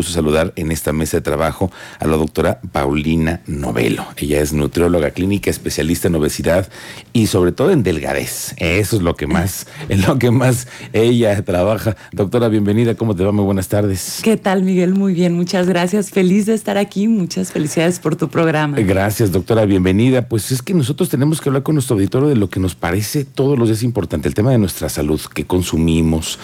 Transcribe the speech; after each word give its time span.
gusto 0.00 0.12
saludar 0.12 0.54
en 0.56 0.72
esta 0.72 0.94
mesa 0.94 1.18
de 1.18 1.20
trabajo 1.20 1.70
a 1.98 2.06
la 2.06 2.16
doctora 2.16 2.58
Paulina 2.72 3.42
Novelo. 3.46 4.06
Ella 4.16 4.40
es 4.40 4.54
nutrióloga 4.54 5.10
clínica, 5.10 5.50
especialista 5.50 6.08
en 6.08 6.14
obesidad 6.14 6.70
y 7.12 7.26
sobre 7.26 7.52
todo 7.52 7.70
en 7.70 7.82
delgadez. 7.82 8.54
Eso 8.56 8.96
es 8.96 9.02
lo 9.02 9.14
que 9.14 9.26
más, 9.26 9.66
en 9.90 10.00
lo 10.00 10.18
que 10.18 10.30
más 10.30 10.68
ella 10.94 11.44
trabaja. 11.44 11.96
Doctora, 12.12 12.48
bienvenida. 12.48 12.94
¿Cómo 12.94 13.14
te 13.14 13.24
va? 13.24 13.30
Muy 13.30 13.44
buenas 13.44 13.68
tardes. 13.68 14.20
¿Qué 14.22 14.38
tal, 14.38 14.62
Miguel? 14.62 14.94
Muy 14.94 15.12
bien, 15.12 15.34
muchas 15.34 15.66
gracias. 15.66 16.10
Feliz 16.10 16.46
de 16.46 16.54
estar 16.54 16.78
aquí. 16.78 17.06
Muchas 17.06 17.52
felicidades 17.52 17.98
por 17.98 18.16
tu 18.16 18.30
programa. 18.30 18.78
Gracias, 18.80 19.32
doctora. 19.32 19.66
Bienvenida. 19.66 20.26
Pues 20.26 20.50
es 20.50 20.62
que 20.62 20.72
nosotros 20.72 21.10
tenemos 21.10 21.42
que 21.42 21.50
hablar 21.50 21.62
con 21.62 21.74
nuestro 21.74 21.96
auditorio 21.96 22.28
de 22.28 22.36
lo 22.36 22.48
que 22.48 22.58
nos 22.58 22.74
parece 22.74 23.26
todos 23.26 23.58
los 23.58 23.68
días 23.68 23.82
importante, 23.82 24.28
el 24.28 24.34
tema 24.34 24.50
de 24.50 24.56
nuestra 24.56 24.88
salud, 24.88 25.20
que 25.34 25.44
consumimos 25.44 26.38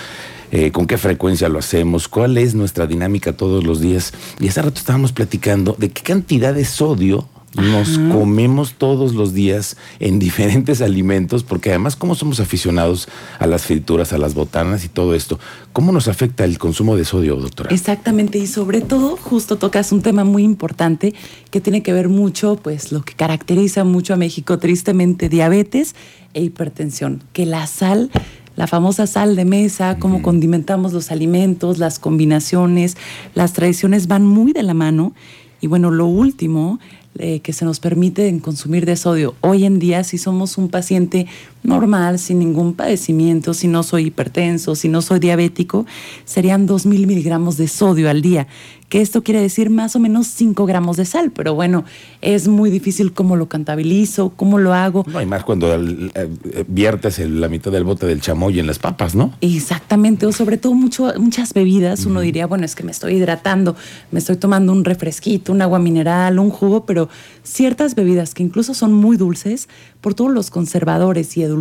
eh, 0.51 0.71
con 0.71 0.87
qué 0.87 0.99
frecuencia 0.99 1.49
lo 1.49 1.59
hacemos, 1.59 2.09
cuál 2.09 2.39
es 2.39 2.55
nuestra 2.55 2.87
dinámica 2.87 3.33
todos 3.33 3.65
los 3.65 3.81
días. 3.81 4.13
Y 4.41 4.49
hace 4.49 4.63
rato 4.63 4.79
estábamos 4.79 5.13
platicando 5.13 5.77
de 5.79 5.91
qué 5.91 6.03
cantidad 6.03 6.55
de 6.55 6.65
sodio 6.65 7.29
nos 7.57 7.99
comemos 8.13 8.75
todos 8.75 9.15
los 9.15 9.33
días 9.33 9.77
en 9.99 10.19
diferentes 10.19 10.81
alimentos, 10.83 11.43
porque 11.43 11.71
además 11.71 11.97
como 11.97 12.15
somos 12.15 12.41
aficionados 12.41 13.09
a 13.39 13.47
las 13.47 13.65
frituras, 13.65 14.13
a 14.13 14.19
las 14.19 14.35
botanas 14.35 14.85
y 14.85 14.89
todo 14.89 15.15
esto, 15.15 15.39
¿cómo 15.73 15.93
nos 15.93 16.09
afecta 16.09 16.45
el 16.45 16.59
consumo 16.59 16.97
de 16.97 17.05
sodio, 17.05 17.37
doctora? 17.37 17.71
Exactamente, 17.71 18.39
y 18.39 18.47
sobre 18.47 18.81
todo 18.81 19.17
justo 19.17 19.57
tocas 19.57 19.93
un 19.93 20.03
tema 20.03 20.25
muy 20.25 20.43
importante 20.43 21.15
que 21.51 21.61
tiene 21.61 21.83
que 21.83 21.93
ver 21.93 22.09
mucho, 22.09 22.57
pues 22.57 22.93
lo 22.93 23.03
que 23.03 23.15
caracteriza 23.15 23.85
mucho 23.85 24.15
a 24.15 24.17
México, 24.17 24.59
tristemente, 24.59 25.29
diabetes 25.29 25.95
e 26.35 26.43
hipertensión, 26.43 27.23
que 27.33 27.47
la 27.47 27.67
sal 27.67 28.11
la 28.57 28.67
famosa 28.67 29.07
sal 29.07 29.37
de 29.37 29.45
mesa, 29.45 29.99
cómo 29.99 30.23
condimentamos 30.23 30.93
los 30.93 31.11
alimentos, 31.11 31.79
las 31.79 31.99
combinaciones, 31.99 32.97
las 33.35 33.53
tradiciones 33.53 34.07
van 34.07 34.25
muy 34.25 34.53
de 34.53 34.63
la 34.63 34.75
mano. 34.75 35.13
Y 35.61 35.69
bueno, 35.69 35.91
lo 35.91 36.07
último 36.07 36.79
eh, 37.19 37.41
que 37.41 37.55
se 37.55 37.65
nos 37.65 37.81
permite 37.81 38.39
consumir 38.41 38.85
de 38.85 38.95
sodio. 38.97 39.35
Hoy 39.41 39.65
en 39.65 39.79
día, 39.79 40.05
si 40.05 40.19
somos 40.19 40.59
un 40.59 40.69
paciente 40.69 41.27
normal, 41.67 42.19
sin 42.19 42.39
ningún 42.39 42.75
padecimiento, 42.75 43.55
si 43.55 43.69
no 43.69 43.83
soy 43.83 44.07
hipertenso, 44.07 44.75
si 44.75 44.89
no 44.89 45.03
soy 45.03 45.19
diabético, 45.19 45.87
serían 46.25 46.67
2.000 46.67 47.07
miligramos 47.07 47.57
de 47.57 47.69
sodio 47.69 48.09
al 48.09 48.23
día, 48.23 48.47
que 48.89 49.01
esto 49.01 49.23
quiere 49.23 49.41
decir 49.41 49.69
más 49.71 49.97
o 49.97 49.99
menos 49.99 50.29
5 50.29 50.65
gramos 50.65 50.97
de 50.97 51.05
sal, 51.05 51.33
pero 51.33 51.55
bueno, 51.55 51.85
es 52.21 52.47
muy 52.47 52.71
difícil 52.71 53.13
cómo 53.13 53.37
lo 53.37 53.49
contabilizo, 53.49 54.31
cómo 54.37 54.59
lo 54.59 54.75
hago. 54.75 55.05
No, 55.09 55.19
hay 55.19 55.27
más 55.27 55.45
cuando 55.45 55.75
eh, 55.75 56.29
viertes 56.69 57.19
la 57.19 57.49
mitad 57.49 57.73
del 57.73 57.85
bote 57.85 58.07
del 58.07 58.21
chamoy 58.21 58.61
en 58.61 58.67
las 58.67 58.79
papas, 58.79 59.15
¿no? 59.15 59.33
Exactamente, 59.41 60.27
o 60.27 60.33
sobre 60.33 60.57
todo 60.57 60.75
mucho, 60.75 61.13
muchas 61.19 61.53
bebidas, 61.53 62.07
uno 62.07 62.21
diría, 62.21 62.47
bueno, 62.47 62.65
es 62.65 62.75
que 62.75 62.85
me 62.85 62.93
estoy 62.93 63.15
hidratando, 63.15 63.75
me 64.13 64.21
estoy 64.21 64.37
tomando 64.37 64.73
un 64.73 64.85
refresquito, 64.85 65.53
un 65.53 65.63
agua 65.63 65.79
mineral, 65.79 66.39
un 66.39 66.51
jugo, 66.51 66.87
pero 66.87 67.09
ciertas 67.43 67.95
bebidas 67.97 68.35
que 68.35 68.43
incluso 68.45 68.73
son 68.75 68.93
muy 68.93 69.17
dulces, 69.17 69.69
por 70.01 70.15
todos 70.15 70.33
los 70.33 70.51
conservadores 70.51 71.37
y 71.37 71.43
edulcorantes 71.43 71.56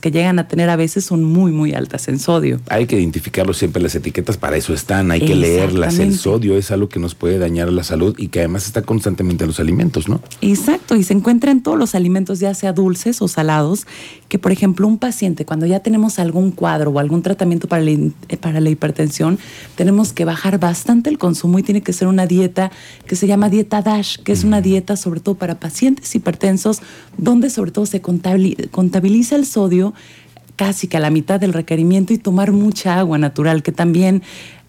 que 0.00 0.10
llegan 0.10 0.38
a 0.38 0.48
tener 0.48 0.70
a 0.70 0.76
veces 0.76 1.04
son 1.04 1.24
muy, 1.24 1.52
muy 1.52 1.72
altas 1.72 2.08
en 2.08 2.18
sodio. 2.18 2.60
Hay 2.68 2.86
que 2.86 2.98
identificarlo 2.98 3.54
siempre, 3.54 3.82
las 3.82 3.94
etiquetas 3.94 4.36
para 4.36 4.56
eso 4.56 4.74
están, 4.74 5.10
hay 5.10 5.20
que 5.20 5.34
leerlas. 5.34 5.98
El 5.98 6.16
sodio 6.16 6.56
es 6.56 6.70
algo 6.70 6.88
que 6.88 6.98
nos 6.98 7.14
puede 7.14 7.38
dañar 7.38 7.72
la 7.72 7.82
salud 7.82 8.14
y 8.18 8.28
que 8.28 8.40
además 8.40 8.66
está 8.66 8.82
constantemente 8.82 9.44
en 9.44 9.48
los 9.48 9.60
alimentos, 9.60 10.08
¿no? 10.08 10.20
Exacto, 10.40 10.96
y 10.96 11.02
se 11.02 11.14
encuentra 11.14 11.50
en 11.50 11.62
todos 11.62 11.78
los 11.78 11.94
alimentos, 11.94 12.40
ya 12.40 12.54
sea 12.54 12.72
dulces 12.72 13.22
o 13.22 13.28
salados, 13.28 13.86
que 14.28 14.38
por 14.38 14.52
ejemplo 14.52 14.86
un 14.86 14.98
paciente, 14.98 15.44
cuando 15.44 15.66
ya 15.66 15.80
tenemos 15.80 16.18
algún 16.18 16.52
cuadro 16.52 16.90
o 16.90 16.98
algún 16.98 17.22
tratamiento 17.22 17.68
para 17.68 17.82
la, 17.82 17.90
eh, 17.90 18.36
para 18.40 18.60
la 18.60 18.70
hipertensión, 18.70 19.38
tenemos 19.74 20.12
que 20.12 20.24
bajar 20.24 20.58
bastante 20.58 21.10
el 21.10 21.18
consumo 21.18 21.58
y 21.58 21.62
tiene 21.62 21.82
que 21.82 21.92
ser 21.92 22.08
una 22.08 22.26
dieta 22.26 22.70
que 23.06 23.16
se 23.16 23.26
llama 23.26 23.48
dieta 23.48 23.82
DASH, 23.82 24.18
que 24.18 24.32
es 24.32 24.44
una 24.44 24.60
dieta 24.60 24.96
sobre 24.96 25.20
todo 25.20 25.34
para 25.34 25.58
pacientes 25.58 26.14
hipertensos, 26.14 26.80
donde 27.16 27.50
sobre 27.50 27.70
todo 27.70 27.86
se 27.86 28.00
contabiliza 28.00 29.29
el 29.36 29.46
sodio 29.46 29.94
casi 30.56 30.88
que 30.88 30.98
a 30.98 31.00
la 31.00 31.10
mitad 31.10 31.40
del 31.40 31.54
requerimiento 31.54 32.12
y 32.12 32.18
tomar 32.18 32.52
mucha 32.52 32.98
agua 32.98 33.16
natural, 33.16 33.62
que 33.62 33.72
también 33.72 34.22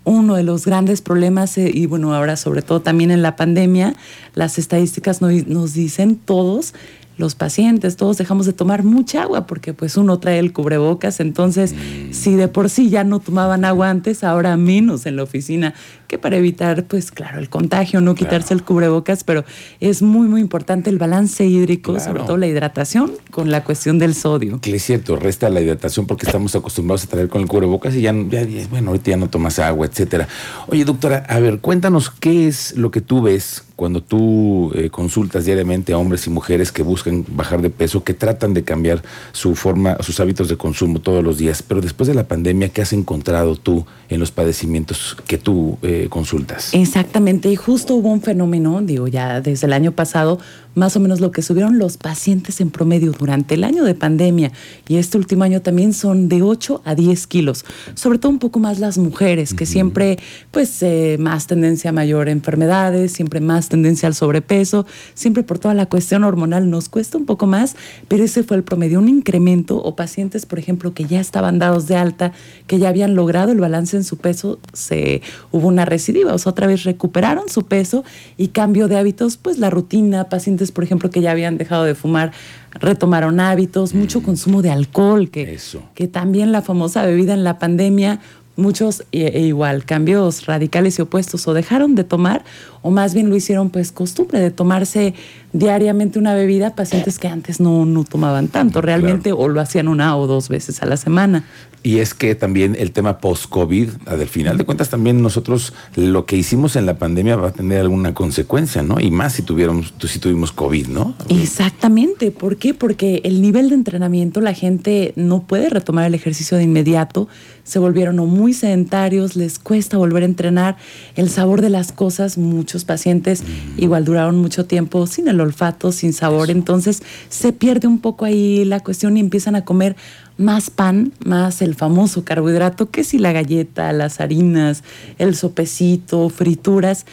uno 0.04 0.36
de 0.36 0.44
los 0.44 0.66
grandes 0.66 1.02
problemas, 1.02 1.58
eh, 1.58 1.70
y 1.74 1.86
bueno, 1.86 2.14
ahora 2.16 2.38
sobre 2.38 2.62
todo 2.62 2.82
también 2.82 3.12
en 3.12 3.22
la 3.22 3.36
pandemia, 3.36 3.96
las 4.34 4.58
estadísticas 4.58 5.22
nos 5.22 5.74
dicen 5.74 6.16
todos 6.16 6.74
los 7.18 7.36
pacientes, 7.36 7.98
todos 7.98 8.18
dejamos 8.18 8.46
de 8.46 8.54
tomar 8.54 8.84
mucha 8.84 9.24
agua 9.24 9.46
porque 9.46 9.74
pues 9.74 9.98
uno 9.98 10.20
trae 10.20 10.40
el 10.40 10.54
cubrebocas, 10.54 11.20
entonces 11.20 11.74
mm. 11.74 12.14
si 12.14 12.36
de 12.36 12.48
por 12.48 12.70
sí 12.70 12.90
ya 12.90 13.04
no 13.04 13.20
tomaban 13.20 13.66
agua 13.66 13.90
antes, 13.90 14.24
ahora 14.24 14.58
menos 14.58 15.06
en 15.06 15.16
la 15.16 15.24
oficina, 15.24 15.74
que 16.08 16.18
para 16.18 16.38
evitar 16.38 16.86
pues 16.86 17.12
claro 17.12 17.40
el 17.40 17.50
contagio, 17.50 18.02
no 18.02 18.16
quitarse 18.16 18.54
el 18.54 18.64
cubrebocas, 18.64 19.24
pero 19.24 19.46
es 19.80 20.02
muy 20.02 20.28
muy 20.28 20.42
importante 20.42 20.90
el 20.90 20.98
balance 20.98 21.46
hídrico, 21.46 22.00
sobre 22.00 22.24
todo 22.24 22.38
la 22.38 22.48
hidratación 22.48 23.12
con 23.30 23.52
la 23.52 23.64
cuestión 23.64 24.00
del 24.00 24.16
sodio. 24.16 24.60
Que 24.60 24.76
es 24.76 24.84
cierto, 24.84 25.16
resta 25.16 25.50
la 25.50 25.62
hidratación 25.62 26.08
porque 26.08 26.26
estamos 26.26 26.56
acostumbrados 26.56 27.04
a 27.06 27.08
traer 27.08 27.30
con 27.30 27.42
el 27.42 27.48
cubrebocas 27.48 27.96
y 27.96 28.02
ya, 28.02 28.14
ya 28.14 28.46
bueno, 28.70 28.90
ahorita 28.90 29.12
ya 29.12 29.18
no 29.18 29.30
tomas 29.30 29.60
agua, 29.60 29.86
etcétera. 29.86 30.28
Oye, 30.68 30.86
doctora, 30.86 31.26
a 31.30 31.40
ver, 31.40 31.60
cuéntanos 31.60 32.10
qué 32.10 32.48
es 32.48 32.76
lo 32.76 32.92
que 32.92 33.02
tú 33.02 33.22
ves 33.22 33.64
cuando 33.82 34.04
tú 34.04 34.72
eh, 34.76 34.92
consultas 34.92 35.46
diariamente 35.46 35.92
a 35.92 35.98
hombres 35.98 36.28
y 36.28 36.30
mujeres 36.30 36.72
que 36.72 36.84
buscan 36.84 37.26
bajar 37.30 37.64
de 37.64 37.72
peso, 37.72 38.04
que 38.04 38.14
tratan 38.14 38.54
de 38.54 38.64
cambiar 38.64 39.02
su 39.32 39.56
forma, 39.56 39.98
sus 40.02 40.20
hábitos 40.20 40.50
de 40.50 40.56
consumo 40.56 41.00
todos 41.00 41.24
los 41.24 41.40
días, 41.40 41.64
pero 41.64 41.82
después 41.82 42.08
de 42.08 42.14
la 42.14 42.28
pandemia, 42.28 42.70
¿qué 42.70 42.84
has 42.84 42.94
encontrado 42.94 43.56
tú 43.56 43.88
en 44.10 44.20
los 44.20 44.30
padecimientos 44.30 45.18
que 45.26 45.40
tú 45.40 45.80
eh, 45.82 46.06
consultas? 46.12 46.76
Exactamente, 46.76 47.50
y 47.50 47.56
justo 47.56 47.96
hubo 47.96 48.10
un 48.10 48.22
fenómeno, 48.22 48.84
digo, 48.84 49.08
ya 49.08 49.42
desde 49.42 49.66
el 49.66 49.74
año 49.74 49.94
pasado, 49.94 50.38
más 50.76 50.96
o 50.96 51.00
menos 51.00 51.20
lo 51.20 51.32
que 51.32 51.42
subieron 51.42 51.78
los 51.78 51.98
pacientes 51.98 52.62
en 52.62 52.70
promedio 52.70 53.12
durante 53.12 53.56
el 53.56 53.64
año 53.64 53.84
de 53.84 53.96
pandemia. 53.96 54.52
Y 54.88 54.98
este 54.98 55.18
último 55.18 55.44
año 55.44 55.62
también 55.62 55.94
son 55.94 56.30
de 56.30 56.42
8 56.42 56.82
a 56.86 56.96
10 56.96 57.28
kilos, 57.28 57.66
sobre 57.94 58.20
todo 58.20 58.32
un 58.32 58.40
poco 58.40 58.60
más 58.60 58.80
las 58.80 58.98
mujeres, 58.98 59.54
que 59.54 59.66
siempre, 59.66 60.18
pues, 60.52 60.82
eh, 60.84 61.18
más 61.20 61.48
tendencia 61.48 61.90
a 61.90 61.94
mayor 61.94 62.30
enfermedades, 62.30 63.12
siempre 63.12 63.42
más 63.42 63.70
tendencia 63.70 64.08
al 64.08 64.16
sobrepeso, 64.16 64.86
siempre 65.14 65.44
por 65.44 65.60
toda 65.60 65.74
la 65.74 65.88
cuestión 65.88 66.24
hormonal 66.24 66.70
nos 66.70 66.90
cuesta 66.90 67.18
un 67.18 67.26
poco 67.26 67.48
más, 67.48 67.76
pero 68.08 68.24
ese 68.24 68.44
fue 68.44 68.58
el 68.58 68.64
promedio, 68.64 69.00
un 69.00 69.10
incremento 69.10 69.78
o 69.78 69.96
pacientes, 69.96 70.46
por 70.46 70.60
ejemplo, 70.60 70.94
que 70.94 71.06
ya 71.06 71.20
estaban 71.20 71.60
dados 71.60 71.88
de 71.88 71.96
alta, 71.96 72.34
que 72.68 72.80
ya 72.80 72.90
habían 72.90 73.16
logrado 73.16 73.52
el 73.52 73.60
balance 73.60 73.98
en 73.98 74.04
su 74.04 74.18
peso, 74.18 74.60
se 74.74 75.22
hubo 75.52 75.68
una 75.68 75.86
recidiva, 75.86 76.34
o 76.34 76.38
sea, 76.38 76.52
otra 76.52 76.68
vez 76.68 76.84
recuperaron 76.84 77.50
su 77.50 77.64
peso 77.64 78.04
y 78.38 78.50
cambio 78.50 78.88
de 78.88 78.98
hábitos, 78.98 79.38
pues 79.38 79.58
la 79.58 79.70
rutina, 79.70 80.30
pacientes 80.30 80.61
por 80.70 80.84
ejemplo, 80.84 81.10
que 81.10 81.22
ya 81.22 81.32
habían 81.32 81.58
dejado 81.58 81.86
de 81.86 81.96
fumar, 81.96 82.32
retomaron 82.74 83.40
hábitos, 83.40 83.96
mucho 83.96 84.22
consumo 84.22 84.62
de 84.62 84.70
alcohol, 84.70 85.32
que, 85.32 85.58
que 85.96 86.08
también 86.08 86.52
la 86.52 86.62
famosa 86.62 87.06
bebida 87.06 87.34
en 87.34 87.44
la 87.44 87.58
pandemia, 87.58 88.20
muchos 88.62 89.04
e, 89.12 89.28
e 89.28 89.42
igual, 89.42 89.86
cambios 89.86 90.46
radicales 90.46 91.00
y 91.00 91.02
opuestos, 91.02 91.48
o 91.48 91.54
dejaron 91.54 91.96
de 91.96 92.04
tomar, 92.04 92.44
o 92.82 92.92
más 92.92 93.14
bien 93.14 93.30
lo 93.30 93.36
hicieron 93.36 93.70
pues 93.70 93.92
costumbre 93.92 94.40
de 94.40 94.52
tomarse 94.52 95.14
diariamente 95.54 96.20
una 96.20 96.34
bebida, 96.34 96.76
pacientes 96.76 97.20
que 97.20 97.28
antes 97.28 97.60
no, 97.60 97.86
no 97.86 98.04
tomaban 98.04 98.48
tanto 98.48 98.82
realmente, 98.82 99.34
o 99.34 99.48
lo 99.48 99.60
hacían 99.60 99.88
una 99.88 100.16
o 100.16 100.28
dos 100.28 100.50
veces 100.50 100.82
a 100.82 100.86
la 100.86 100.98
semana. 100.98 101.44
Y 101.84 101.98
es 101.98 102.14
que 102.14 102.36
también 102.36 102.76
el 102.78 102.92
tema 102.92 103.18
post-COVID, 103.18 103.90
al 104.06 104.28
final 104.28 104.58
de 104.58 104.66
cuentas 104.66 104.90
también 104.90 105.24
nosotros 105.24 105.74
lo 105.96 106.28
que 106.28 106.38
hicimos 106.38 106.76
en 106.76 106.86
la 106.86 107.00
pandemia 107.00 107.36
va 107.38 107.48
a 107.48 107.54
tener 107.54 107.80
alguna 107.80 108.14
consecuencia, 108.14 108.84
¿no? 108.84 109.00
Y 109.00 109.10
más 109.10 109.34
si, 109.34 109.42
tuviéramos, 109.42 109.92
si 110.08 110.20
tuvimos 110.20 110.52
COVID, 110.52 110.88
¿no? 110.88 111.16
Exactamente. 111.30 112.30
¿Por 112.30 112.58
qué? 112.58 112.76
Porque 112.76 113.22
el 113.24 113.42
nivel 113.42 113.70
de 113.70 113.76
entrenamiento, 113.76 114.42
la 114.42 114.54
gente 114.54 115.14
no 115.16 115.42
puede 115.42 115.70
retomar 115.70 116.06
el 116.06 116.14
ejercicio 116.14 116.56
de 116.56 116.64
inmediato, 116.64 117.28
se 117.64 117.80
volvieron 117.80 118.18
muy 118.18 118.54
sedentarios, 118.54 119.36
les 119.36 119.60
cuesta 119.60 119.98
volver 119.98 120.24
a 120.24 120.26
entrenar, 120.26 120.78
el 121.16 121.30
sabor 121.30 121.62
de 121.62 121.70
las 121.70 121.92
cosas, 121.92 122.38
muchos 122.38 122.86
pacientes 122.86 123.44
mm. 123.44 123.84
igual 123.84 124.06
duraron 124.06 124.38
mucho 124.38 124.66
tiempo 124.66 125.08
sin 125.08 125.28
el 125.28 125.40
olfato, 125.40 125.92
sin 125.92 126.14
sabor, 126.14 126.50
entonces 126.50 127.04
se 127.30 127.54
pierde 127.54 127.88
un 127.88 128.00
poco 128.00 128.26
ahí 128.26 128.66
la 128.66 128.80
cuestión 128.80 129.18
y 129.18 129.20
empiezan 129.20 129.56
a 129.56 129.66
comer 129.66 129.96
más 130.38 130.70
pan, 130.70 131.14
más 131.24 131.62
el 131.62 131.76
famoso 131.76 132.24
carbohidrato, 132.24 132.90
que 132.90 133.04
si 133.04 133.20
la 133.20 133.32
galleta, 133.32 133.92
las 133.94 134.20
harinas, 134.20 134.84
el 135.18 135.36
sopecito, 135.36 136.30
frituras. 136.30 137.06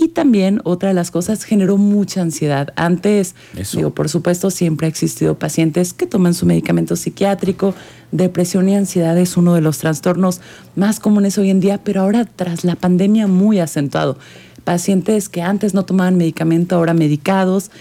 Y 0.00 0.10
también 0.10 0.60
otra 0.62 0.90
de 0.90 0.94
las 0.94 1.10
cosas 1.10 1.42
generó 1.42 1.76
mucha 1.76 2.22
ansiedad. 2.22 2.72
Antes, 2.76 3.34
digo, 3.74 3.90
por 3.90 4.08
supuesto, 4.08 4.52
siempre 4.52 4.86
ha 4.86 4.88
existido 4.88 5.40
pacientes 5.40 5.92
que 5.92 6.06
toman 6.06 6.34
su 6.34 6.46
medicamento 6.46 6.94
psiquiátrico. 6.94 7.74
Depresión 8.12 8.68
y 8.68 8.76
ansiedad 8.76 9.18
es 9.18 9.36
uno 9.36 9.54
de 9.54 9.60
los 9.60 9.78
trastornos 9.78 10.40
más 10.76 11.00
comunes 11.00 11.36
hoy 11.36 11.50
en 11.50 11.58
día, 11.58 11.80
pero 11.82 12.02
ahora 12.02 12.26
tras 12.26 12.62
la 12.62 12.76
pandemia 12.76 13.26
muy 13.26 13.58
acentuado. 13.58 14.16
Pacientes 14.62 15.28
que 15.28 15.42
antes 15.42 15.74
no 15.74 15.84
tomaban 15.84 16.16
medicamento, 16.16 16.76
ahora 16.76 16.94
medicados 16.94 17.72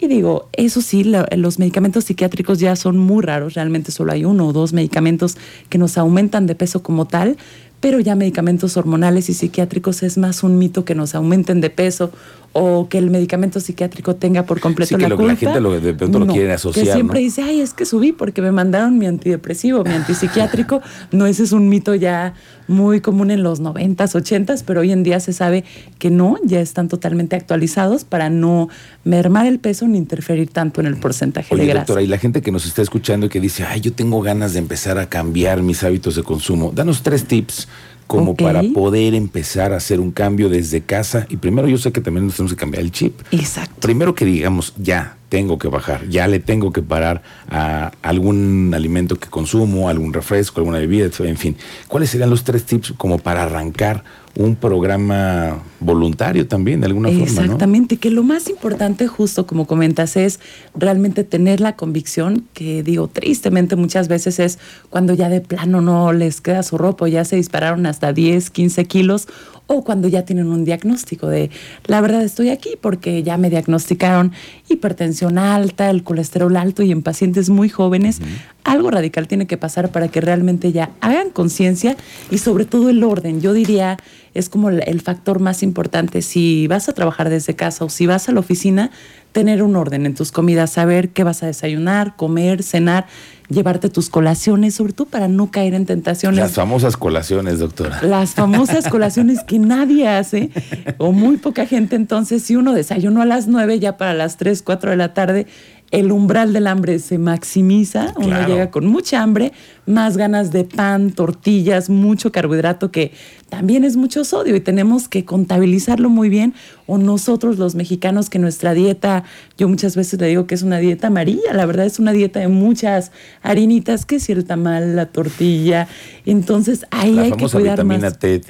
y 0.00 0.08
digo, 0.08 0.48
eso 0.54 0.80
sí, 0.80 1.04
los 1.04 1.58
medicamentos 1.58 2.04
psiquiátricos 2.04 2.58
ya 2.58 2.74
son 2.74 2.96
muy 2.96 3.22
raros, 3.22 3.52
realmente 3.52 3.92
solo 3.92 4.12
hay 4.12 4.24
uno 4.24 4.46
o 4.46 4.52
dos 4.54 4.72
medicamentos 4.72 5.36
que 5.68 5.76
nos 5.76 5.98
aumentan 5.98 6.46
de 6.46 6.54
peso 6.54 6.82
como 6.82 7.06
tal, 7.06 7.36
pero 7.80 7.98
ya 8.00 8.14
medicamentos 8.14 8.76
hormonales 8.76 9.28
y 9.30 9.34
psiquiátricos 9.34 10.02
es 10.02 10.18
más 10.18 10.42
un 10.42 10.58
mito 10.58 10.84
que 10.84 10.94
nos 10.94 11.14
aumenten 11.14 11.60
de 11.60 11.70
peso 11.70 12.12
o 12.52 12.88
que 12.88 12.98
el 12.98 13.10
medicamento 13.10 13.60
psiquiátrico 13.60 14.16
tenga 14.16 14.44
por 14.44 14.60
completo 14.60 14.88
sí, 14.88 14.96
que 14.96 15.02
la 15.02 15.08
lo, 15.10 15.16
culpa. 15.16 15.32
La 15.32 15.38
gente 15.38 15.60
lo, 15.60 15.80
de 15.80 15.94
pronto 15.94 16.18
lo 16.18 16.26
quiere 16.26 16.52
asociar. 16.52 16.84
Que 16.84 16.92
siempre 16.92 17.20
¿no? 17.20 17.24
dice, 17.24 17.42
ay, 17.42 17.60
es 17.60 17.74
que 17.74 17.84
subí 17.84 18.12
porque 18.12 18.42
me 18.42 18.50
mandaron 18.50 18.98
mi 18.98 19.06
antidepresivo, 19.06 19.84
mi 19.84 19.92
antipsiquiátrico. 19.92 20.80
no, 21.12 21.26
ese 21.26 21.44
es 21.44 21.52
un 21.52 21.68
mito 21.68 21.94
ya 21.94 22.34
muy 22.66 23.00
común 23.00 23.30
en 23.30 23.44
los 23.44 23.60
90s, 23.60 23.96
80s, 23.96 24.64
pero 24.66 24.80
hoy 24.80 24.90
en 24.90 25.02
día 25.04 25.20
se 25.20 25.32
sabe 25.32 25.64
que 25.98 26.10
no, 26.10 26.36
ya 26.44 26.60
están 26.60 26.88
totalmente 26.88 27.36
actualizados 27.36 28.04
para 28.04 28.30
no 28.30 28.68
mermar 29.04 29.46
el 29.46 29.60
peso 29.60 29.86
ni 29.86 29.98
interferir 29.98 30.50
tanto 30.50 30.80
en 30.80 30.86
el 30.86 30.96
porcentaje 30.96 31.54
Oye, 31.54 31.62
de 31.62 31.68
grasa. 31.68 31.80
doctora, 31.86 32.02
y 32.02 32.06
la 32.06 32.18
gente 32.18 32.42
que 32.42 32.50
nos 32.50 32.66
está 32.66 32.82
escuchando 32.82 33.26
y 33.26 33.28
que 33.28 33.40
dice, 33.40 33.64
ay, 33.64 33.80
yo 33.80 33.92
tengo 33.92 34.22
ganas 34.22 34.54
de 34.54 34.58
empezar 34.58 34.98
a 34.98 35.08
cambiar 35.08 35.62
mis 35.62 35.84
hábitos 35.84 36.16
de 36.16 36.24
consumo, 36.24 36.72
danos 36.74 37.02
tres 37.02 37.26
tips 37.26 37.68
como 38.10 38.34
para 38.34 38.62
poder 38.74 39.14
empezar 39.14 39.72
a 39.72 39.76
hacer 39.76 40.00
un 40.00 40.10
cambio 40.10 40.48
desde 40.48 40.80
casa. 40.80 41.26
Y 41.30 41.36
primero 41.36 41.68
yo 41.68 41.78
sé 41.78 41.92
que 41.92 42.00
también 42.00 42.26
nos 42.26 42.36
tenemos 42.36 42.52
que 42.52 42.58
cambiar 42.58 42.82
el 42.82 42.90
chip. 42.90 43.20
Exacto. 43.30 43.80
Primero 43.80 44.14
que 44.14 44.24
digamos, 44.24 44.74
ya 44.76 45.16
tengo 45.30 45.58
que 45.58 45.68
bajar, 45.68 46.08
ya 46.08 46.26
le 46.26 46.40
tengo 46.40 46.72
que 46.72 46.82
parar 46.82 47.22
a 47.48 47.92
algún 48.02 48.72
alimento 48.74 49.16
que 49.16 49.28
consumo, 49.28 49.88
algún 49.88 50.12
refresco, 50.12 50.60
alguna 50.60 50.78
bebida, 50.78 51.08
en 51.20 51.36
fin. 51.36 51.56
¿Cuáles 51.88 52.10
serían 52.10 52.28
los 52.28 52.42
tres 52.44 52.64
tips 52.64 52.92
como 52.98 53.18
para 53.18 53.44
arrancar 53.44 54.02
un 54.36 54.56
programa 54.56 55.62
voluntario 55.78 56.46
también, 56.48 56.80
de 56.80 56.86
alguna 56.86 57.10
forma? 57.10 57.24
¿no? 57.24 57.42
Exactamente, 57.42 57.96
que 57.96 58.10
lo 58.10 58.24
más 58.24 58.48
importante, 58.48 59.06
justo 59.06 59.46
como 59.46 59.66
comentas, 59.66 60.16
es 60.16 60.40
realmente 60.74 61.22
tener 61.22 61.60
la 61.60 61.76
convicción, 61.76 62.44
que 62.52 62.82
digo, 62.82 63.06
tristemente 63.06 63.76
muchas 63.76 64.08
veces 64.08 64.40
es 64.40 64.58
cuando 64.90 65.14
ya 65.14 65.28
de 65.28 65.40
plano 65.40 65.80
no 65.80 66.12
les 66.12 66.40
queda 66.40 66.64
su 66.64 66.76
ropa, 66.76 67.08
ya 67.08 67.24
se 67.24 67.36
dispararon 67.36 67.86
hasta 67.86 68.12
10, 68.12 68.50
15 68.50 68.84
kilos, 68.86 69.28
o 69.72 69.84
cuando 69.84 70.08
ya 70.08 70.24
tienen 70.24 70.48
un 70.48 70.64
diagnóstico 70.64 71.28
de, 71.28 71.48
la 71.86 72.00
verdad 72.00 72.22
estoy 72.22 72.48
aquí 72.48 72.70
porque 72.80 73.22
ya 73.22 73.36
me 73.36 73.50
diagnosticaron 73.50 74.32
hipertensión 74.68 75.19
alta, 75.28 75.90
el 75.90 76.02
colesterol 76.02 76.56
alto 76.56 76.82
y 76.82 76.92
en 76.92 77.02
pacientes 77.02 77.50
muy 77.50 77.68
jóvenes, 77.68 78.20
algo 78.64 78.90
radical 78.90 79.28
tiene 79.28 79.46
que 79.46 79.56
pasar 79.56 79.90
para 79.90 80.08
que 80.08 80.20
realmente 80.20 80.72
ya 80.72 80.90
hagan 81.00 81.30
conciencia 81.30 81.96
y 82.30 82.38
sobre 82.38 82.64
todo 82.64 82.90
el 82.90 83.02
orden. 83.04 83.40
Yo 83.40 83.52
diría, 83.52 83.96
es 84.34 84.48
como 84.48 84.70
el, 84.70 84.82
el 84.86 85.00
factor 85.00 85.40
más 85.40 85.62
importante. 85.62 86.22
Si 86.22 86.66
vas 86.66 86.88
a 86.88 86.92
trabajar 86.92 87.30
desde 87.30 87.54
casa 87.54 87.84
o 87.84 87.88
si 87.88 88.06
vas 88.06 88.28
a 88.28 88.32
la 88.32 88.40
oficina, 88.40 88.90
tener 89.32 89.62
un 89.62 89.76
orden 89.76 90.06
en 90.06 90.14
tus 90.14 90.32
comidas, 90.32 90.72
saber 90.72 91.10
qué 91.10 91.24
vas 91.24 91.42
a 91.42 91.46
desayunar, 91.46 92.16
comer, 92.16 92.62
cenar, 92.62 93.06
llevarte 93.50 93.90
tus 93.90 94.08
colaciones, 94.08 94.74
sobre 94.74 94.92
todo 94.92 95.06
para 95.08 95.28
no 95.28 95.50
caer 95.50 95.74
en 95.74 95.84
tentaciones. 95.84 96.40
Las 96.40 96.52
famosas 96.52 96.96
colaciones, 96.96 97.58
doctora. 97.58 98.00
Las 98.02 98.34
famosas 98.34 98.88
colaciones 98.90 99.42
que 99.44 99.58
nadie 99.58 100.08
hace 100.08 100.50
o 100.98 101.12
muy 101.12 101.36
poca 101.36 101.66
gente. 101.66 101.96
Entonces, 101.96 102.42
si 102.42 102.56
uno 102.56 102.72
desayunó 102.72 103.22
a 103.22 103.26
las 103.26 103.48
9, 103.48 103.78
ya 103.78 103.96
para 103.96 104.14
las 104.14 104.36
3, 104.36 104.62
4 104.62 104.90
de 104.90 104.96
la 104.96 105.12
tarde, 105.12 105.46
el 105.90 106.12
umbral 106.12 106.52
del 106.52 106.66
hambre 106.68 106.98
se 107.00 107.18
maximiza. 107.18 108.14
Uno 108.16 108.46
llega 108.46 108.70
con 108.70 108.86
mucha 108.86 109.22
hambre, 109.22 109.52
más 109.86 110.16
ganas 110.16 110.52
de 110.52 110.64
pan, 110.64 111.10
tortillas, 111.10 111.90
mucho 111.90 112.30
carbohidrato, 112.30 112.92
que 112.92 113.12
también 113.48 113.82
es 113.82 113.96
mucho 113.96 114.24
sodio 114.24 114.54
y 114.54 114.60
tenemos 114.60 115.08
que 115.08 115.24
contabilizarlo 115.24 116.08
muy 116.08 116.28
bien. 116.28 116.54
O 116.86 116.96
nosotros, 116.98 117.58
los 117.58 117.74
mexicanos, 117.74 118.30
que 118.30 118.38
nuestra 118.38 118.72
dieta, 118.72 119.24
yo 119.58 119.68
muchas 119.68 119.96
veces 119.96 120.20
le 120.20 120.28
digo 120.28 120.46
que 120.46 120.54
es 120.54 120.62
una 120.62 120.78
dieta 120.78 121.08
amarilla. 121.08 121.52
La 121.52 121.66
verdad 121.66 121.86
es 121.86 121.98
una 121.98 122.12
dieta 122.12 122.38
de 122.38 122.48
muchas 122.48 123.10
harinitas, 123.42 124.06
que 124.06 124.20
si 124.20 124.30
el 124.30 124.44
tamal, 124.44 124.94
la 124.94 125.06
tortilla. 125.06 125.88
Entonces, 126.24 126.86
ahí 126.92 127.14
La 127.14 127.22
hay 127.22 127.32
que 127.32 127.48
cuidar 127.48 127.78
vitamina 127.78 128.10
más. 128.10 128.18
T, 128.18 128.40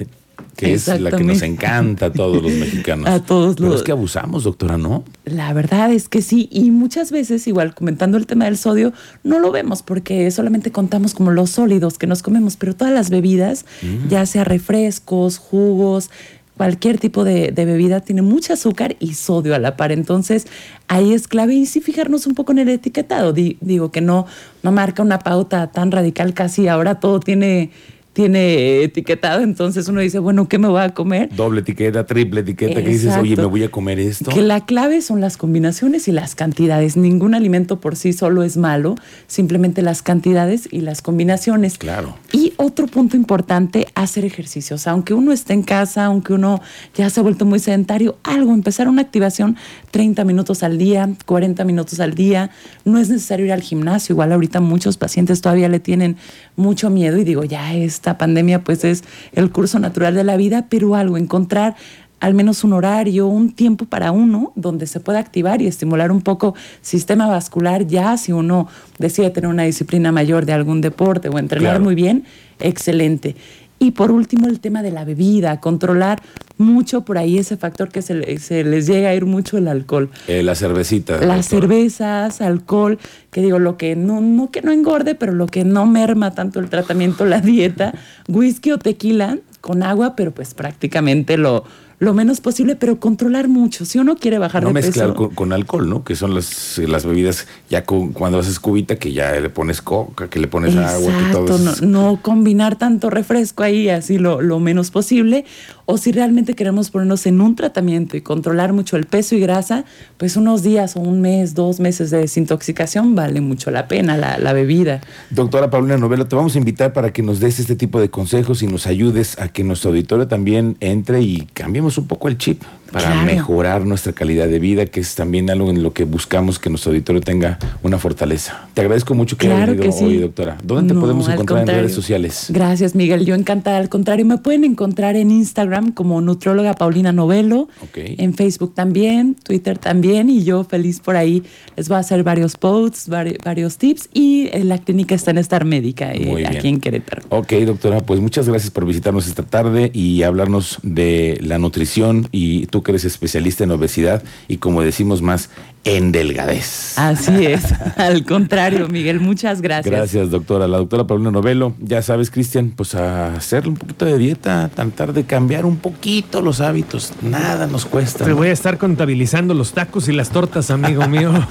que 0.55 0.73
es 0.73 0.87
la 0.87 1.11
que 1.11 1.23
nos 1.23 1.41
encanta 1.41 2.07
a 2.07 2.11
todos 2.13 2.41
los 2.43 2.51
mexicanos. 2.63 3.07
A 3.07 3.19
todos 3.23 3.55
Pero 3.55 3.69
los- 3.69 3.77
es 3.77 3.83
que 3.83 3.91
abusamos, 3.91 4.43
doctora, 4.43 4.77
¿no? 4.77 5.03
La 5.25 5.53
verdad 5.53 5.91
es 5.91 6.09
que 6.09 6.21
sí, 6.21 6.47
y 6.51 6.71
muchas 6.71 7.11
veces, 7.11 7.47
igual 7.47 7.73
comentando 7.73 8.17
el 8.17 8.25
tema 8.27 8.45
del 8.45 8.57
sodio, 8.57 8.93
no 9.23 9.39
lo 9.39 9.51
vemos 9.51 9.81
porque 9.83 10.29
solamente 10.31 10.71
contamos 10.71 11.13
como 11.13 11.31
los 11.31 11.49
sólidos 11.51 11.97
que 11.97 12.07
nos 12.07 12.21
comemos, 12.21 12.57
pero 12.57 12.75
todas 12.75 12.93
las 12.93 13.09
bebidas, 13.09 13.65
ya 14.09 14.25
sea 14.25 14.43
refrescos, 14.43 15.37
jugos, 15.37 16.09
cualquier 16.57 16.99
tipo 16.99 17.23
de, 17.23 17.51
de 17.51 17.65
bebida, 17.65 18.01
tiene 18.01 18.21
mucho 18.21 18.53
azúcar 18.53 18.95
y 18.99 19.15
sodio 19.15 19.55
a 19.55 19.59
la 19.59 19.75
par. 19.77 19.91
Entonces, 19.91 20.45
ahí 20.87 21.13
es 21.13 21.27
clave 21.27 21.55
y 21.55 21.65
sí 21.65 21.81
fijarnos 21.81 22.27
un 22.27 22.35
poco 22.35 22.51
en 22.51 22.59
el 22.59 22.69
etiquetado. 22.69 23.33
Di- 23.33 23.57
digo 23.61 23.91
que 23.91 24.01
no, 24.01 24.27
no 24.61 24.71
marca 24.71 25.01
una 25.01 25.17
pauta 25.19 25.71
tan 25.71 25.89
radical 25.91 26.35
casi, 26.35 26.67
ahora 26.67 26.99
todo 26.99 27.19
tiene 27.19 27.71
tiene 28.13 28.83
etiquetado, 28.83 29.41
entonces 29.41 29.87
uno 29.87 30.01
dice, 30.01 30.19
bueno, 30.19 30.49
¿qué 30.49 30.57
me 30.57 30.67
voy 30.67 30.81
a 30.81 30.89
comer? 30.89 31.33
Doble 31.33 31.61
etiqueta, 31.61 32.05
triple 32.05 32.41
etiqueta, 32.41 32.83
que 32.83 32.89
dices, 32.89 33.15
oye, 33.15 33.37
me 33.37 33.45
voy 33.45 33.63
a 33.63 33.71
comer 33.71 33.99
esto. 33.99 34.29
Que 34.29 34.41
la 34.41 34.65
clave 34.65 35.01
son 35.01 35.21
las 35.21 35.37
combinaciones 35.37 36.09
y 36.09 36.11
las 36.11 36.35
cantidades. 36.35 36.97
Ningún 36.97 37.35
alimento 37.35 37.79
por 37.79 37.95
sí 37.95 38.11
solo 38.11 38.43
es 38.43 38.57
malo, 38.57 38.95
simplemente 39.27 39.81
las 39.81 40.01
cantidades 40.01 40.67
y 40.71 40.81
las 40.81 41.01
combinaciones. 41.01 41.77
Claro. 41.77 42.17
Y 42.33 42.53
otro 42.57 42.87
punto 42.87 43.15
importante, 43.15 43.87
hacer 43.95 44.25
ejercicios. 44.25 44.87
Aunque 44.87 45.13
uno 45.13 45.31
esté 45.31 45.53
en 45.53 45.63
casa, 45.63 46.05
aunque 46.05 46.33
uno 46.33 46.61
ya 46.95 47.09
se 47.09 47.21
ha 47.21 47.23
vuelto 47.23 47.45
muy 47.45 47.59
sedentario, 47.59 48.17
algo, 48.23 48.53
empezar 48.53 48.89
una 48.89 49.01
activación 49.01 49.55
30 49.91 50.25
minutos 50.25 50.63
al 50.63 50.77
día, 50.77 51.09
40 51.25 51.63
minutos 51.63 52.01
al 52.01 52.13
día. 52.13 52.51
No 52.83 52.99
es 52.99 53.09
necesario 53.09 53.45
ir 53.45 53.53
al 53.53 53.61
gimnasio. 53.61 54.13
Igual 54.13 54.33
ahorita 54.33 54.59
muchos 54.59 54.97
pacientes 54.97 55.39
todavía 55.39 55.69
le 55.69 55.79
tienen 55.79 56.17
mucho 56.57 56.89
miedo 56.89 57.17
y 57.17 57.23
digo, 57.23 57.45
ya 57.45 57.73
esta 58.01 58.17
pandemia 58.17 58.63
pues 58.63 58.83
es 58.83 59.03
el 59.31 59.51
curso 59.51 59.77
natural 59.77 60.15
de 60.15 60.23
la 60.23 60.35
vida, 60.35 60.65
pero 60.69 60.95
algo, 60.95 61.17
encontrar 61.17 61.75
al 62.19 62.33
menos 62.33 62.63
un 62.63 62.73
horario, 62.73 63.27
un 63.27 63.51
tiempo 63.51 63.85
para 63.85 64.11
uno 64.11 64.53
donde 64.55 64.87
se 64.87 64.99
pueda 64.99 65.19
activar 65.19 65.61
y 65.61 65.67
estimular 65.67 66.11
un 66.11 66.21
poco 66.21 66.55
sistema 66.81 67.27
vascular 67.27 67.85
ya 67.85 68.17
si 68.17 68.31
uno 68.31 68.67
decide 68.97 69.29
tener 69.29 69.49
una 69.51 69.63
disciplina 69.63 70.11
mayor 70.11 70.45
de 70.47 70.53
algún 70.53 70.81
deporte 70.81 71.29
o 71.29 71.37
entrenar 71.37 71.73
Claro. 71.73 71.83
muy 71.83 71.93
bien, 71.93 72.23
excelente. 72.59 73.35
Y 73.77 73.91
por 73.91 74.11
último, 74.11 74.47
el 74.47 74.59
tema 74.59 74.81
de 74.81 74.91
la 74.91 75.05
bebida, 75.05 75.59
controlar 75.59 76.21
mucho 76.61 77.01
por 77.01 77.17
ahí 77.17 77.37
ese 77.37 77.57
factor 77.57 77.89
que 77.89 78.01
se, 78.01 78.37
se 78.39 78.63
les 78.63 78.87
llega 78.87 79.09
a 79.09 79.15
ir 79.15 79.25
mucho 79.25 79.57
el 79.57 79.67
alcohol. 79.67 80.09
Eh, 80.27 80.43
la 80.43 80.55
cervecita. 80.55 81.17
Las 81.17 81.47
cervezas, 81.47 82.41
alcohol, 82.41 82.99
que 83.31 83.41
digo, 83.41 83.59
lo 83.59 83.77
que 83.77 83.95
no, 83.95 84.21
no 84.21 84.51
que 84.51 84.61
no 84.61 84.71
engorde, 84.71 85.15
pero 85.15 85.33
lo 85.33 85.47
que 85.47 85.65
no 85.65 85.85
merma 85.85 86.31
tanto 86.31 86.59
el 86.59 86.69
tratamiento, 86.69 87.25
la 87.25 87.41
dieta, 87.41 87.93
whisky 88.27 88.71
o 88.71 88.77
tequila 88.77 89.37
con 89.59 89.83
agua, 89.83 90.15
pero 90.15 90.31
pues 90.31 90.53
prácticamente 90.53 91.37
lo, 91.37 91.65
lo 92.01 92.13
menos 92.15 92.41
posible, 92.41 92.75
pero 92.75 92.99
controlar 92.99 93.47
mucho. 93.47 93.85
Si 93.85 93.99
uno 93.99 94.15
quiere 94.17 94.39
bajar 94.39 94.63
No 94.63 94.69
de 94.69 94.73
mezclar 94.73 95.09
peso. 95.09 95.15
con, 95.15 95.29
con 95.35 95.53
alcohol, 95.53 95.87
¿no? 95.87 96.03
Que 96.03 96.15
son 96.15 96.33
las, 96.33 96.77
las 96.79 97.05
bebidas 97.05 97.47
ya 97.69 97.83
con- 97.85 98.11
cuando 98.11 98.39
haces 98.39 98.59
cubita, 98.59 98.95
que 98.95 99.13
ya 99.13 99.39
le 99.39 99.49
pones 99.49 99.81
coca, 99.83 100.27
que 100.27 100.39
le 100.39 100.47
pones 100.47 100.75
agua, 100.75 101.13
que 101.15 101.31
todo 101.31 101.57
no, 101.59 101.71
eso. 101.71 101.85
no 101.85 102.19
combinar 102.21 102.75
tanto 102.75 103.09
refresco 103.11 103.61
ahí, 103.63 103.87
así 103.89 104.17
lo, 104.17 104.41
lo 104.41 104.59
menos 104.59 104.89
posible. 104.89 105.45
O 105.85 105.97
si 105.97 106.11
realmente 106.11 106.55
queremos 106.55 106.89
ponernos 106.89 107.25
en 107.27 107.39
un 107.41 107.55
tratamiento 107.55 108.15
y 108.17 108.21
controlar 108.21 108.71
mucho 108.73 108.97
el 108.97 109.05
peso 109.05 109.35
y 109.35 109.39
grasa, 109.39 109.83
pues 110.17 110.37
unos 110.37 110.63
días 110.63 110.95
o 110.95 111.01
un 111.01 111.21
mes, 111.21 111.53
dos 111.53 111.79
meses 111.79 112.09
de 112.11 112.17
desintoxicación 112.19 113.13
vale 113.13 113.41
mucho 113.41 113.71
la 113.71 113.87
pena 113.87 114.17
la, 114.17 114.37
la 114.39 114.53
bebida. 114.53 115.01
Doctora 115.29 115.69
Paulina 115.69 115.97
Novelo, 115.97 116.27
te 116.27 116.35
vamos 116.35 116.55
a 116.55 116.57
invitar 116.57 116.93
para 116.93 117.11
que 117.13 117.21
nos 117.21 117.39
des 117.39 117.59
este 117.59 117.75
tipo 117.75 117.99
de 117.99 118.09
consejos 118.09 118.63
y 118.63 118.67
nos 118.67 118.87
ayudes 118.87 119.37
a 119.39 119.49
que 119.49 119.63
nuestro 119.63 119.91
auditorio 119.91 120.27
también 120.27 120.77
entre 120.79 121.21
y 121.21 121.47
cambiemos 121.53 121.90
un 121.97 122.07
poco 122.07 122.27
el 122.27 122.37
chip 122.37 122.63
para 122.91 123.11
Claro. 123.11 123.25
mejorar 123.25 123.85
nuestra 123.85 124.13
calidad 124.13 124.47
de 124.47 124.59
vida, 124.59 124.85
que 124.85 124.99
es 124.99 125.15
también 125.15 125.49
algo 125.49 125.69
en 125.69 125.81
lo 125.83 125.93
que 125.93 126.03
buscamos 126.05 126.59
que 126.59 126.69
nuestro 126.69 126.91
auditorio 126.91 127.21
tenga 127.21 127.57
una 127.83 127.97
fortaleza. 127.97 128.67
Te 128.73 128.81
agradezco 128.81 129.13
mucho 129.15 129.37
que 129.37 129.47
hayas 129.47 129.57
Claro 129.59 129.73
venido 129.73 129.91
sí. 129.91 130.03
hoy, 130.05 130.17
doctora. 130.17 130.57
¿Dónde 130.63 130.93
te 130.93 130.99
podemos 130.99 131.27
encontrar 131.29 131.61
en 131.61 131.67
redes 131.67 131.93
sociales? 131.93 132.47
Gracias, 132.49 132.95
Miguel. 132.95 133.25
Yo 133.25 133.35
encantada. 133.35 133.77
Al 133.77 133.89
contrario, 133.89 134.25
me 134.25 134.37
pueden 134.37 134.63
encontrar 134.63 135.15
en 135.15 135.31
Instagram 135.31 135.91
como 135.91 136.21
nutróloga 136.21 136.73
Paulina 136.73 137.11
Novelo. 137.11 137.69
Ok. 137.81 137.97
En 137.97 138.33
Facebook 138.33 138.73
también, 138.75 139.35
Twitter 139.35 139.77
también. 139.77 140.29
Y 140.29 140.43
yo 140.43 140.63
feliz 140.63 140.99
por 140.99 141.15
ahí. 141.15 141.43
Les 141.77 141.87
voy 141.87 141.95
a 141.97 141.99
hacer 141.99 142.23
varios 142.23 142.55
posts, 142.57 143.09
vari- 143.09 143.37
varios 143.43 143.77
tips. 143.77 144.09
Y 144.13 144.49
eh, 144.51 144.63
la 144.63 144.77
clínica 144.79 145.15
está 145.15 145.31
en 145.31 145.37
Star 145.39 145.65
Médica, 145.65 146.13
eh, 146.13 146.45
aquí 146.47 146.67
en 146.67 146.79
Querétaro. 146.79 147.23
Ok, 147.29 147.53
doctora, 147.65 148.01
pues 148.01 148.19
muchas 148.19 148.47
gracias 148.47 148.71
por 148.71 148.85
visitarnos 148.85 149.27
esta 149.27 149.43
tarde 149.43 149.91
y 149.93 150.23
hablarnos 150.23 150.79
de 150.83 151.37
la 151.41 151.57
nutrición 151.57 152.27
y 152.31 152.65
tú 152.81 152.83
que 152.83 152.91
eres 152.91 153.05
especialista 153.05 153.63
en 153.63 153.71
obesidad 153.71 154.23
y 154.47 154.57
como 154.57 154.81
decimos 154.81 155.21
más, 155.21 155.49
en 155.83 156.11
delgadez. 156.11 156.97
Así 156.97 157.45
es. 157.45 157.63
Al 157.97 158.25
contrario, 158.25 158.87
Miguel, 158.87 159.19
muchas 159.19 159.61
gracias. 159.61 159.93
Gracias, 159.93 160.29
doctora. 160.29 160.67
La 160.67 160.77
doctora 160.77 161.05
Paulina 161.05 161.31
Novelo, 161.31 161.73
ya 161.79 162.01
sabes, 162.01 162.29
Cristian, 162.29 162.71
pues 162.75 162.95
a 162.95 163.35
hacer 163.35 163.67
un 163.67 163.75
poquito 163.75 164.05
de 164.05 164.17
dieta, 164.17 164.69
tratar 164.73 165.13
de 165.13 165.23
cambiar 165.23 165.65
un 165.65 165.77
poquito 165.77 166.41
los 166.41 166.61
hábitos. 166.61 167.13
Nada 167.21 167.67
nos 167.67 167.85
cuesta. 167.85 168.25
Te 168.25 168.31
¿no? 168.31 168.37
voy 168.37 168.49
a 168.49 168.53
estar 168.53 168.77
contabilizando 168.77 169.53
los 169.53 169.73
tacos 169.73 170.07
y 170.07 170.13
las 170.13 170.29
tortas, 170.29 170.71
amigo 170.71 171.07
mío. 171.07 171.31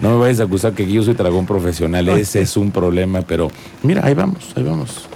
No 0.00 0.10
me 0.10 0.16
vayas 0.16 0.40
a 0.40 0.44
acusar 0.44 0.72
que 0.72 0.90
yo 0.90 1.02
soy 1.02 1.14
dragón 1.14 1.46
profesional, 1.46 2.08
ese 2.08 2.40
es 2.40 2.56
un 2.56 2.70
problema, 2.70 3.22
pero 3.22 3.50
mira, 3.82 4.04
ahí 4.04 4.14
vamos, 4.14 4.52
ahí 4.56 4.62
vamos. 4.62 5.10